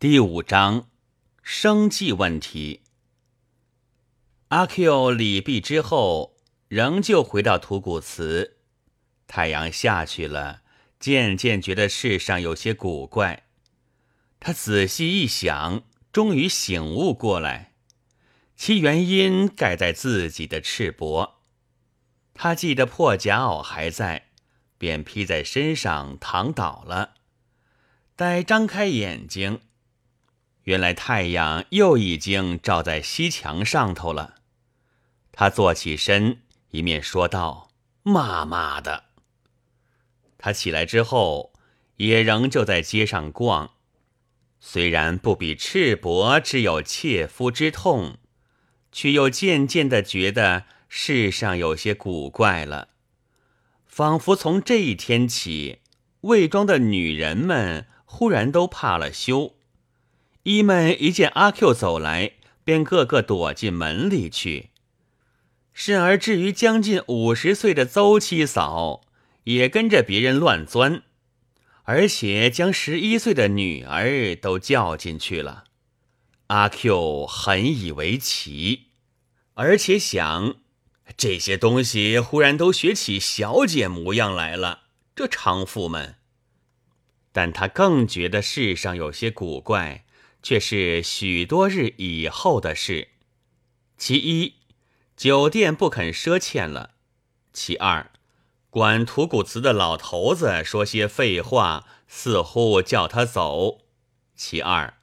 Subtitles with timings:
[0.00, 0.88] 第五章，
[1.42, 2.80] 生计问题。
[4.48, 6.38] 阿 Q 礼毕之后，
[6.68, 8.56] 仍旧回到土谷祠。
[9.26, 10.62] 太阳下去了，
[10.98, 13.42] 渐渐觉得世上有些古怪。
[14.38, 17.74] 他仔细一想，终于醒悟过来，
[18.56, 21.32] 其原因盖在自己的赤膊。
[22.32, 24.30] 他记得破夹袄还在，
[24.78, 27.16] 便披在身上躺倒了。
[28.16, 29.60] 待张开眼睛。
[30.64, 34.36] 原来太阳又已经照在西墙上头了。
[35.32, 37.70] 他坐起身，一面说道
[38.02, 39.04] ：“妈妈的！”
[40.36, 41.52] 他起来之后，
[41.96, 43.72] 也仍旧在街上逛。
[44.58, 48.18] 虽然不比赤膊只有切肤之痛，
[48.92, 52.88] 却又渐渐的觉得世上有些古怪了。
[53.86, 55.80] 仿佛从这一天起，
[56.22, 59.56] 魏庄的女人们忽然都怕了羞。
[60.44, 62.32] 一们一见阿 Q 走来，
[62.64, 64.70] 便个个躲进门里去。
[65.74, 69.02] 甚而至于将近五十岁的邹七嫂，
[69.44, 71.02] 也跟着别人乱钻，
[71.82, 75.64] 而且将十一岁的女儿都叫进去了。
[76.46, 78.86] 阿 Q 很以为奇，
[79.54, 80.56] 而且想
[81.18, 84.84] 这些东西忽然都学起小姐模样来了，
[85.14, 86.16] 这娼妇们。
[87.30, 90.04] 但他更觉得世上有些古怪。
[90.42, 93.08] 却是许多日以后的事。
[93.96, 94.54] 其一，
[95.16, 96.90] 酒店不肯赊欠了；
[97.52, 98.10] 其二，
[98.70, 103.80] 管吐谷祠的老头子说些废话，似乎叫他走；
[104.34, 104.94] 其二，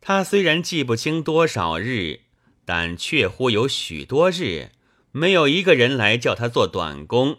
[0.00, 2.22] 他虽然记不清多少日，
[2.64, 4.72] 但确乎有许多日
[5.12, 7.38] 没有一个人来叫他做短工。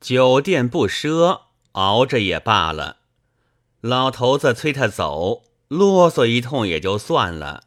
[0.00, 2.96] 酒店不赊，熬着也罢了；
[3.80, 5.42] 老头子催他走。
[5.74, 7.64] 啰嗦一通也就算了，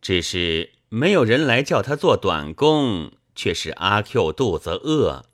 [0.00, 5.26] 只是没有人来叫他做短工，却是阿 Q 肚子饿。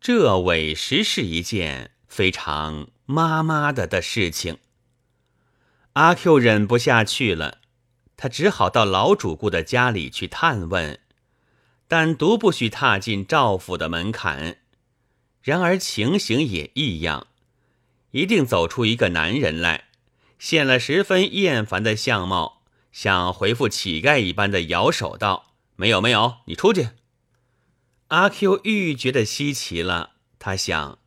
[0.00, 4.58] 这委实是一件非常妈妈的的事情。
[5.92, 7.58] 阿 Q 忍不下去了，
[8.16, 10.98] 他只好到老主顾的家里去探问，
[11.86, 14.56] 但独不许踏进赵府的门槛。
[15.42, 17.28] 然而情形也异样，
[18.10, 19.89] 一定走出一个男人来。
[20.40, 26.88] 现了十分厌烦的相貌，像回复乞丐一般的摇手道：“没有，没有，你出去。”
[28.08, 30.12] 阿 Q 愈觉得稀奇了。
[30.38, 30.98] 他想，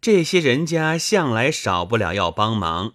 [0.00, 2.94] 这些人家向来少不了要帮忙，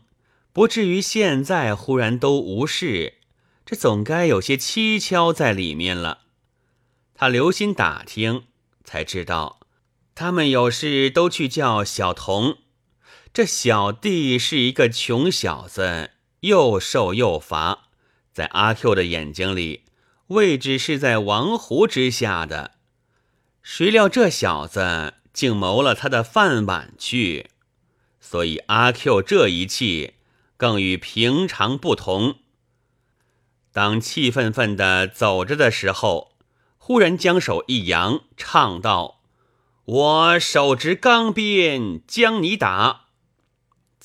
[0.52, 3.20] 不至于现在忽然都无事，
[3.64, 6.22] 这总该有些蹊跷在里面了。
[7.14, 8.46] 他留心打听，
[8.84, 9.60] 才知道，
[10.16, 12.58] 他们有事都去叫小童。
[13.34, 17.90] 这小弟是一个穷小子，又瘦又乏，
[18.34, 19.84] 在阿 Q 的眼睛里，
[20.28, 22.72] 位置是在王胡之下的。
[23.62, 27.52] 谁料这小子竟谋了他的饭碗去，
[28.20, 30.16] 所以阿 Q 这一气
[30.56, 32.40] 更与平常不同。
[33.72, 36.32] 当气愤愤的走着的时候，
[36.80, 39.22] 忽然将手一扬，唱道
[39.86, 43.04] ：“我手执钢鞭将你打。”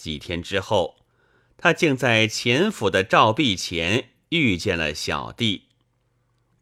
[0.03, 0.97] 几天之后，
[1.57, 5.69] 他竟在前府的照壁前遇见了小弟。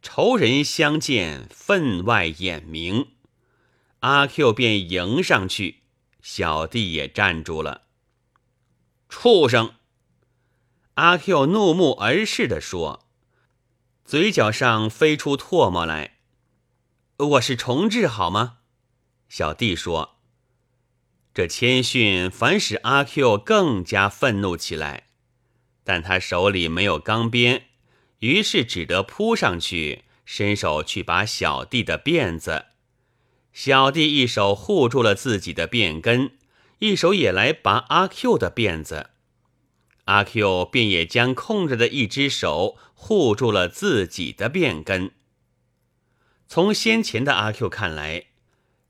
[0.03, 3.13] 仇人相见，分外眼明。
[4.01, 5.85] 阿 Q 便迎上去，
[6.21, 7.85] 小弟也站住了。
[9.09, 9.73] 畜生！
[10.97, 13.07] 阿 Q 怒目而视地说，
[14.05, 16.19] 嘴角上飞出唾沫来。
[17.17, 18.59] 我是重置，好吗？
[19.31, 20.20] 小弟说。
[21.41, 25.05] 这谦逊反使阿 Q 更加愤怒起来，
[25.85, 27.63] 但他手里没有钢鞭，
[28.19, 32.67] 于是只得扑上去，伸手去拔小弟的辫子。
[33.55, 36.33] 小弟一手护住了自己的辫根，
[36.81, 39.09] 一手也来拔阿 Q 的辫子。
[40.05, 45.13] 阿 Q 便也将空着的一只手护住了自己的辫根。
[46.47, 48.27] 从先前的阿 Q 看来。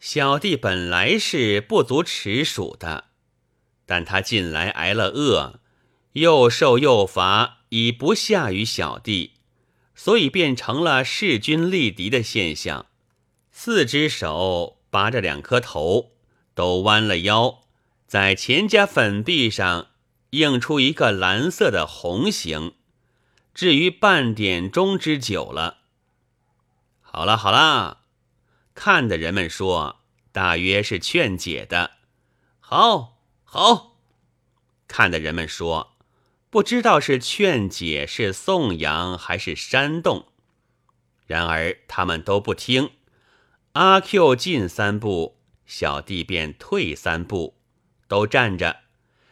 [0.00, 3.08] 小弟本来是不足齿数的，
[3.84, 5.60] 但他近来挨了饿，
[6.12, 9.34] 又瘦又乏，已不下于小弟，
[9.94, 12.86] 所以变成了势均力敌的现象。
[13.52, 16.12] 四只手拔着两颗头，
[16.54, 17.60] 都弯了腰，
[18.06, 19.88] 在钱家粉壁上
[20.30, 22.72] 映出一个蓝色的红形，
[23.52, 25.80] 至于半点钟之久了。
[27.02, 27.99] 好了，好了。
[28.74, 30.00] 看的人们说，
[30.32, 31.92] 大约是劝解的。
[32.58, 33.98] 好，好。
[34.86, 35.96] 看的人们说，
[36.48, 40.26] 不知道是劝解、是颂扬还是煽动。
[41.26, 42.90] 然而他们都不听。
[43.74, 47.54] 阿 Q 进三步，小弟便退三步，
[48.08, 48.78] 都站着；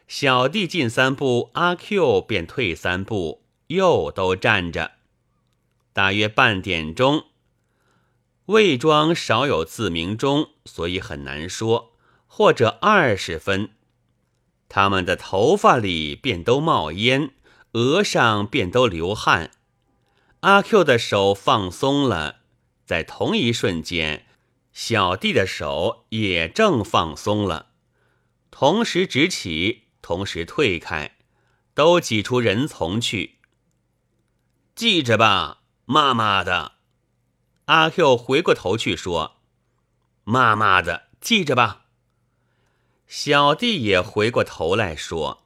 [0.07, 4.93] 小弟进三步，阿 Q 便退三步，又都站着。
[5.93, 7.27] 大约半点钟，
[8.49, 11.93] 魏庄少有自鸣钟，所以很难说。
[12.27, 13.73] 或者二十分，
[14.71, 17.35] 他们的头发里便都冒烟，
[17.73, 19.51] 额上便都流汗。
[20.41, 22.37] 阿 Q 的手放松了，
[22.87, 24.27] 在同一瞬间，
[24.73, 27.73] 小弟的手也正放松了，
[28.51, 31.17] 同时直起，同时退开，
[31.75, 33.41] 都挤出人丛去。
[34.75, 36.78] 记着吧，妈妈的。
[37.69, 39.37] 阿 Q 回过头去说
[40.25, 41.85] ：“妈妈的，记着吧。”
[43.07, 45.45] 小弟也回过头来说：“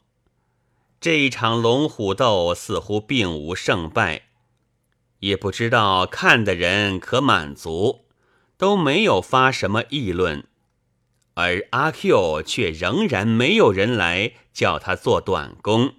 [1.01, 4.29] 这一场龙虎斗似乎并无胜败，
[5.19, 8.05] 也不知道看的人可满足，
[8.57, 10.47] 都没有发什么议论。
[11.35, 15.95] 而阿 Q 却仍然没有人来叫他做短工。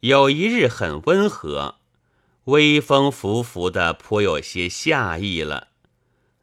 [0.00, 1.79] 有一日很温和，
[2.50, 5.68] 微风拂拂的，颇有些夏意了。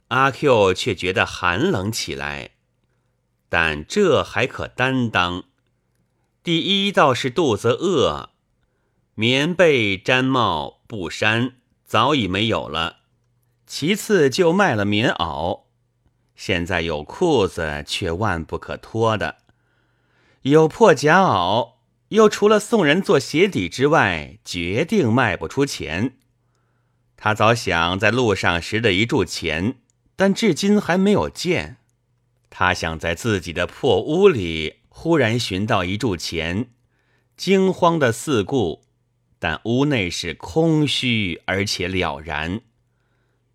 [0.09, 2.51] 阿 Q 却觉得寒冷起来。”
[3.49, 5.45] 但这还可担当。
[6.43, 8.31] 第一倒是肚子饿，
[9.15, 11.55] 棉被、毡帽、布衫
[11.85, 12.97] 早已没有了；
[13.65, 15.61] 其次就卖了棉袄，
[16.35, 19.37] 现在有裤子却万不可脱的，
[20.41, 21.75] 有破夹袄，
[22.09, 26.17] 又除了送人做鞋底之外，决定卖不出钱。
[27.15, 29.79] 他早想在路上拾得一注钱，
[30.15, 31.77] 但至今还没有见。
[32.49, 36.69] 他想在自己的破屋里忽然寻到一注钱，
[37.35, 38.83] 惊慌的四顾，
[39.37, 42.61] 但屋内是空虚而且了然。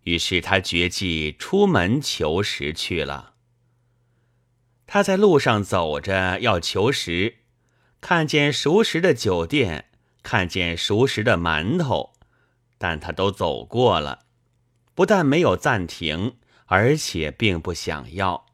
[0.03, 3.33] 于是他决计出门求食去了。
[4.85, 7.37] 他在路上走着要求食，
[8.03, 9.85] 看见熟食的酒店，
[10.23, 12.11] 看见熟食的馒头，
[12.77, 14.25] 但他都走过了，
[14.93, 16.35] 不但没有暂停，
[16.65, 18.45] 而且并不想要。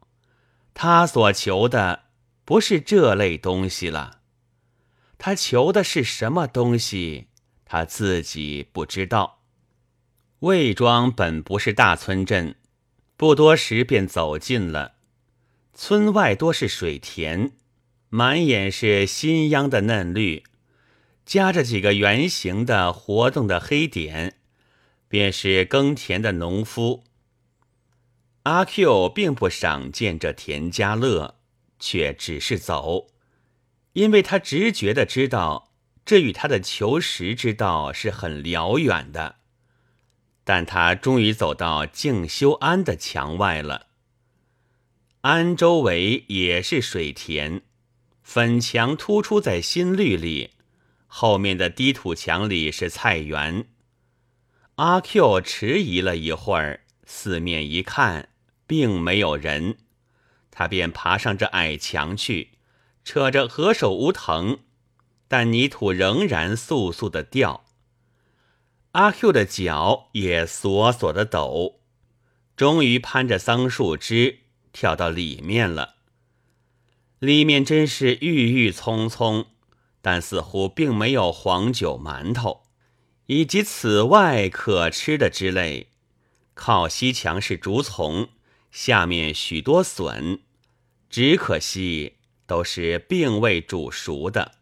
[0.72, 2.04] 他所求的
[2.44, 4.20] 不是这类东西了，
[5.18, 7.26] 他求的是什么东西，
[7.64, 9.40] 他自己不知道。
[10.38, 12.54] 魏庄本不是大村镇，
[13.16, 14.94] 不多时便走近了。
[15.74, 17.50] 村外多是水田，
[18.12, 20.42] 满眼是新秧的嫩绿，
[21.24, 24.34] 夹着几个圆形的活动的黑点，
[25.06, 27.04] 便是耕田的农夫。
[28.42, 31.36] 阿 Q 并不赏见这田家乐，
[31.78, 33.06] 却只是走，
[33.92, 35.70] 因为他直觉的知道
[36.04, 39.36] 这与他的求实之道是很辽远的。
[40.42, 43.86] 但他终于走到静修庵的墙外了。
[45.20, 47.62] 庵周围也是水田，
[48.32, 50.50] 粉墙突出在新绿里，
[51.08, 53.66] 后面的低土墙里是菜园。
[54.76, 58.28] 阿 Q 迟疑了一会儿，四面一看。
[58.68, 59.78] 并没有人，
[60.52, 62.50] 他便爬上这矮墙去，
[63.02, 64.60] 扯着何首乌藤，
[65.26, 67.64] 但泥土仍然簌簌的掉。
[68.92, 71.80] 阿 Q 的脚也索索的抖，
[72.56, 74.38] 终于攀着桑树枝
[74.72, 75.96] 跳到里面了。
[77.20, 79.46] 里面真是郁郁葱葱，
[80.00, 82.62] 但似乎并没有黄酒、馒头，
[83.26, 85.88] 以及此外可吃的之类。
[86.54, 88.30] 靠西墙是竹丛。
[88.70, 90.40] 下面许多笋，
[91.10, 94.52] 只可惜都是并未煮熟的。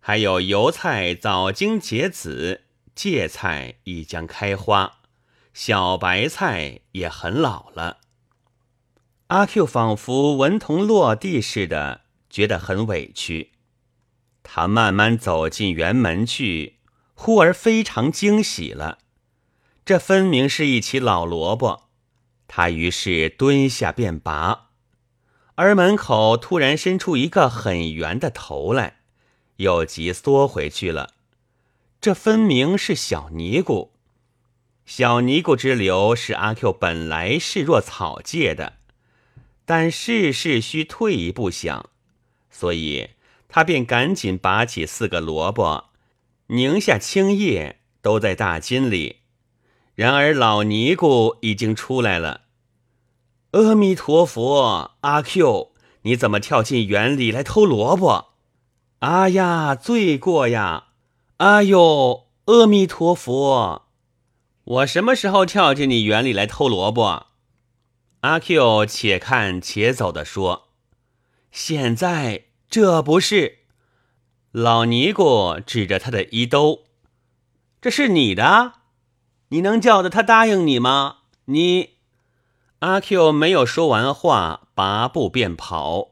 [0.00, 2.62] 还有油菜早经结籽，
[2.94, 4.98] 芥菜已将开花，
[5.54, 7.98] 小白菜也很老了。
[9.28, 13.52] 阿 Q 仿佛文童落地似的，觉得很委屈。
[14.42, 16.78] 他慢慢走进园门去，
[17.14, 18.98] 忽而非常惊喜了。
[19.84, 21.84] 这分明是一起老萝卜。
[22.46, 24.68] 他于是蹲下便拔，
[25.54, 28.98] 而门口突然伸出一个很圆的头来，
[29.56, 31.14] 又急缩回去了。
[31.98, 33.92] 这分明是小尼姑。
[34.84, 38.74] 小尼姑之流是阿 Q 本来视若草芥的，
[39.64, 41.88] 但事事需退一步想，
[42.50, 43.10] 所以
[43.48, 45.84] 他便赶紧拔起四个萝卜，
[46.48, 49.16] 拧下青叶，都在大金里。
[49.94, 52.42] 然而老尼姑已经出来了。
[53.52, 58.32] 阿弥陀佛，阿 Q，你怎么跳进园里来偷萝卜？
[59.00, 60.88] 啊呀，罪过呀！
[61.36, 63.88] 哎呦，阿弥陀佛！
[64.64, 67.26] 我什么时候跳进你园里来偷萝卜？
[68.22, 70.68] 阿 Q 且看且走的说
[71.50, 73.58] ：“现在这不是。”
[74.52, 76.84] 老尼姑指着他的衣兜
[77.82, 78.74] ：“这是你的？
[79.48, 81.18] 你能叫得他答应你吗？
[81.46, 81.94] 你？”
[82.78, 86.10] 阿 Q 没有说完话，拔步便跑。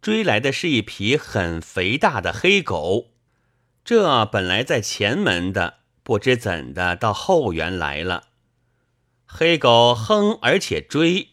[0.00, 3.10] 追来的是一匹很肥大的黑狗，
[3.84, 8.28] 这本来在前门的，不知怎的到后园来了。
[9.26, 11.29] 黑狗哼，而且追，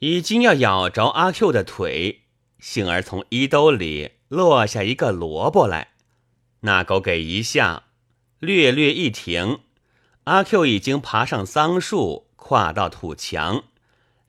[0.00, 2.22] 已经要咬着阿 Q 的腿，
[2.58, 5.88] 幸而从衣兜里落下一个萝卜来。
[6.60, 7.84] 那狗给一下，
[8.38, 9.60] 略略一停，
[10.24, 13.64] 阿 Q 已经爬上桑树，跨到土墙，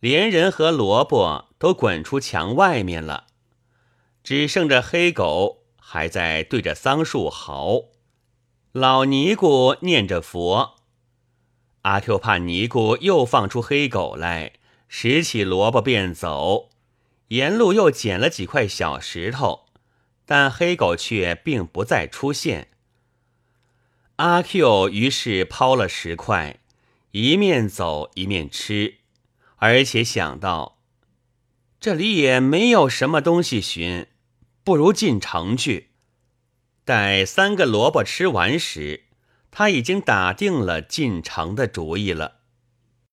[0.01, 3.27] 连人和萝卜都滚出墙外面了。
[4.23, 7.83] 只剩着黑狗还在对着桑树嚎，
[8.73, 10.75] 老尼姑念着佛。
[11.83, 14.53] 阿 Q 怕尼姑又放出黑狗来，
[14.93, 16.69] 拾起萝卜便走，
[17.29, 19.67] 沿路又捡了几块小石头，
[20.25, 22.67] 但黑狗却并不再出现。
[24.17, 26.59] 阿 Q 于是抛了石块，
[27.11, 28.95] 一面走一面吃，
[29.55, 30.81] 而且想到
[31.79, 34.07] 这里也没有什么东西寻。
[34.65, 35.91] 不如进城去。
[36.83, 39.05] 待三个萝卜吃完时，
[39.51, 42.40] 他已经打定了进城的主意了。